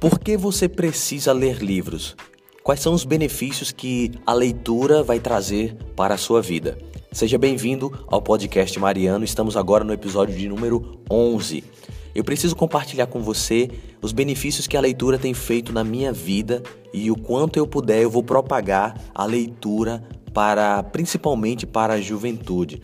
[0.00, 2.16] Por que você precisa ler livros?
[2.62, 6.78] Quais são os benefícios que a leitura vai trazer para a sua vida?
[7.12, 9.26] Seja bem-vindo ao podcast Mariano.
[9.26, 11.62] Estamos agora no episódio de número 11.
[12.14, 13.68] Eu preciso compartilhar com você
[14.00, 16.62] os benefícios que a leitura tem feito na minha vida
[16.94, 22.80] e o quanto eu puder eu vou propagar a leitura para principalmente para a juventude.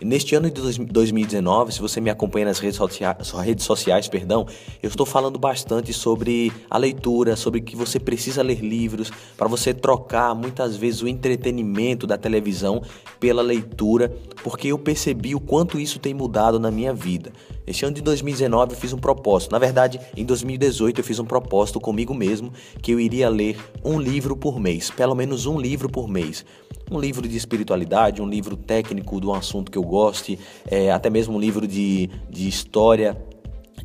[0.00, 0.62] Neste ano de
[0.92, 4.46] 2019, se você me acompanha nas redes sociais, redes sociais, perdão,
[4.80, 9.74] eu estou falando bastante sobre a leitura, sobre que você precisa ler livros para você
[9.74, 12.80] trocar muitas vezes o entretenimento da televisão
[13.18, 17.32] pela leitura, porque eu percebi o quanto isso tem mudado na minha vida.
[17.66, 19.50] Este ano de 2019 eu fiz um propósito.
[19.50, 24.00] Na verdade, em 2018 eu fiz um propósito comigo mesmo que eu iria ler um
[24.00, 26.44] livro por mês, pelo menos um livro por mês.
[26.90, 31.10] Um livro de espiritualidade, um livro técnico de um assunto que eu goste, é, até
[31.10, 33.16] mesmo um livro de, de história.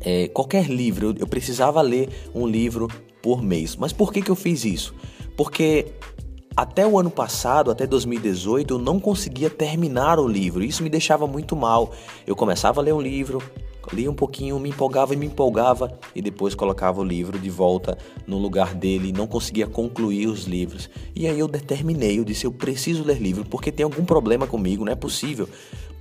[0.00, 2.88] É, qualquer livro, eu, precisava ler um livro
[3.22, 3.76] por mês.
[3.76, 4.94] Mas por que, que eu fiz isso?
[5.36, 5.92] Porque
[6.56, 10.62] até o ano passado, até 2018, eu não conseguia terminar o livro.
[10.62, 11.92] Isso me deixava muito mal.
[12.26, 13.42] Eu começava a ler um livro,
[13.92, 17.98] lia um pouquinho, me empolgava e me empolgava e depois colocava o livro de volta
[18.26, 20.90] no lugar dele não conseguia concluir os livros.
[21.14, 24.84] E aí eu determinei, eu disse, eu preciso ler livro porque tem algum problema comigo,
[24.84, 25.48] não é possível.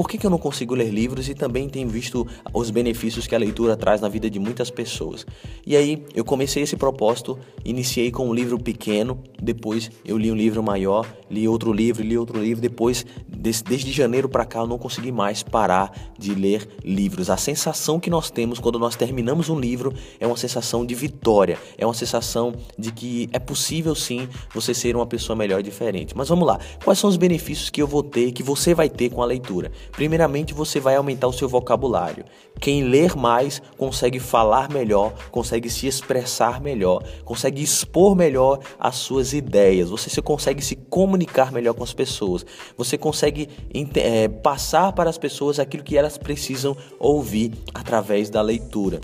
[0.00, 3.34] Por que, que eu não consigo ler livros e também tenho visto os benefícios que
[3.34, 5.26] a leitura traz na vida de muitas pessoas?
[5.66, 10.34] E aí eu comecei esse propósito, iniciei com um livro pequeno, depois eu li um
[10.34, 14.66] livro maior, li outro livro, li outro livro, depois desde, desde janeiro para cá eu
[14.66, 17.28] não consegui mais parar de ler livros.
[17.28, 21.58] A sensação que nós temos quando nós terminamos um livro é uma sensação de vitória,
[21.76, 26.16] é uma sensação de que é possível sim você ser uma pessoa melhor e diferente.
[26.16, 29.10] Mas vamos lá, quais são os benefícios que eu vou ter, que você vai ter
[29.10, 29.70] com a leitura?
[29.92, 32.24] Primeiramente, você vai aumentar o seu vocabulário.
[32.60, 39.32] Quem ler mais consegue falar melhor, consegue se expressar melhor, consegue expor melhor as suas
[39.32, 39.90] ideias.
[39.90, 42.44] Você se consegue se comunicar melhor com as pessoas.
[42.76, 43.48] Você consegue
[43.96, 49.00] é, passar para as pessoas aquilo que elas precisam ouvir através da leitura.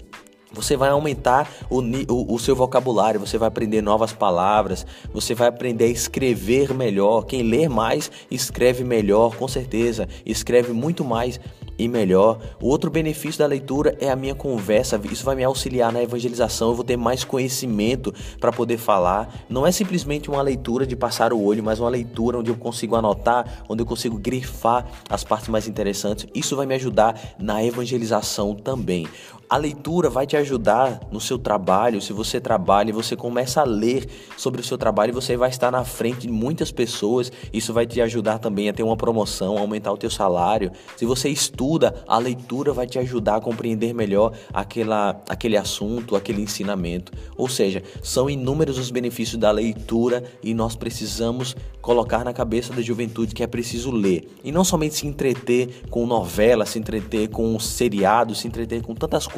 [0.56, 5.48] Você vai aumentar o, o, o, seu vocabulário, você vai aprender novas palavras, você vai
[5.48, 7.26] aprender a escrever melhor.
[7.26, 10.08] Quem lê mais, escreve melhor, com certeza.
[10.24, 11.38] Escreve muito mais
[11.78, 12.38] e melhor.
[12.60, 15.00] O outro benefício da leitura é a minha conversa.
[15.10, 16.68] Isso vai me auxiliar na evangelização.
[16.70, 19.44] Eu vou ter mais conhecimento para poder falar.
[19.48, 22.96] Não é simplesmente uma leitura de passar o olho, mas uma leitura onde eu consigo
[22.96, 26.26] anotar, onde eu consigo grifar as partes mais interessantes.
[26.34, 29.06] Isso vai me ajudar na evangelização também.
[29.48, 32.02] A leitura vai te ajudar no seu trabalho.
[32.02, 35.70] Se você trabalha e você começa a ler sobre o seu trabalho, você vai estar
[35.70, 37.30] na frente de muitas pessoas.
[37.52, 40.72] Isso vai te ajudar também a ter uma promoção, a aumentar o teu salário.
[40.96, 46.42] Se você estuda, a leitura vai te ajudar a compreender melhor aquela, aquele assunto, aquele
[46.42, 47.12] ensinamento.
[47.36, 52.82] Ou seja, são inúmeros os benefícios da leitura e nós precisamos colocar na cabeça da
[52.82, 54.28] juventude que é preciso ler.
[54.42, 59.24] E não somente se entreter com novelas, se entreter com seriados, se entreter com tantas
[59.24, 59.35] coisas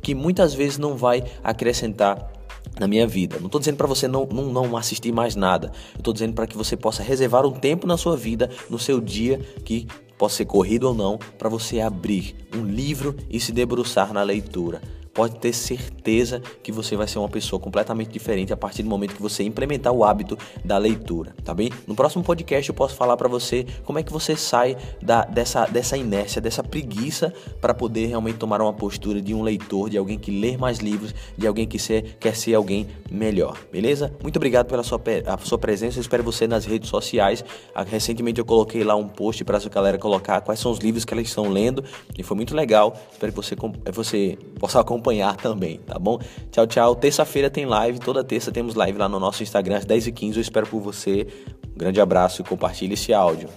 [0.00, 2.32] que muitas vezes não vai acrescentar
[2.78, 3.36] na minha vida.
[3.38, 5.70] Não estou dizendo para você não, não, não assistir mais nada.
[5.96, 9.38] Estou dizendo para que você possa reservar um tempo na sua vida, no seu dia,
[9.64, 9.86] que
[10.18, 14.80] possa ser corrido ou não, para você abrir um livro e se debruçar na leitura
[15.14, 19.14] pode ter certeza que você vai ser uma pessoa completamente diferente a partir do momento
[19.14, 21.70] que você implementar o hábito da leitura, tá bem?
[21.86, 25.66] No próximo podcast eu posso falar para você como é que você sai da, dessa,
[25.66, 30.18] dessa inércia, dessa preguiça para poder realmente tomar uma postura de um leitor, de alguém
[30.18, 34.12] que lê mais livros, de alguém que ser, quer ser alguém melhor, beleza?
[34.20, 37.44] Muito obrigado pela sua, a sua presença, eu espero você nas redes sociais.
[37.72, 41.04] Ah, recentemente eu coloquei lá um post para essa galera colocar quais são os livros
[41.04, 41.84] que eles estão lendo
[42.18, 42.96] e foi muito legal.
[43.12, 43.56] Espero que você,
[43.92, 46.18] você possa acompanhar acompanhar também, tá bom?
[46.50, 46.94] Tchau, tchau.
[46.96, 50.36] Terça-feira tem live, toda terça temos live lá no nosso Instagram às 10h15.
[50.36, 51.26] Eu espero por você.
[51.74, 53.48] Um grande abraço e compartilhe esse áudio.